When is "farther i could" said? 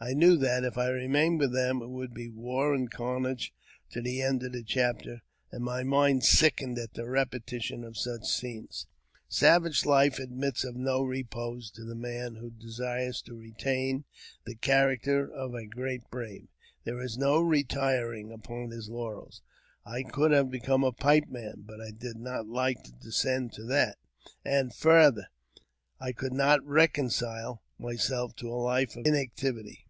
24.72-26.34